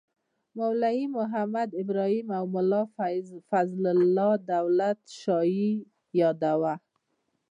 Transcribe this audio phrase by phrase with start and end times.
[0.57, 2.81] مولوي محمد ابراهیم او ملا
[3.47, 5.71] فیض الله دولت شاهي
[6.21, 6.73] یادوو.